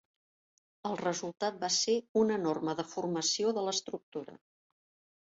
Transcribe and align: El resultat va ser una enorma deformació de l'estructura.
El 0.89 0.97
resultat 1.01 1.59
va 1.65 1.71
ser 1.77 1.99
una 2.23 2.41
enorma 2.43 2.77
deformació 2.83 3.57
de 3.59 3.71
l'estructura. 3.71 4.39